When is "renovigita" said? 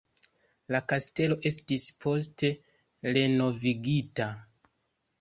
3.15-4.33